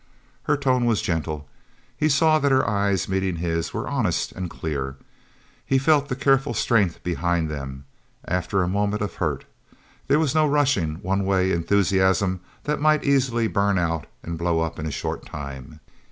[0.45, 1.47] Her tone was gentle.
[1.95, 4.95] He saw that her eyes, meeting his, were honest and clear.
[5.63, 7.85] He felt the careful strength behind them,
[8.25, 9.45] after a moment of hurt.
[10.07, 14.79] There was no rushing, one way enthusiasm that might easily burn out and blow up
[14.79, 15.79] in a short time.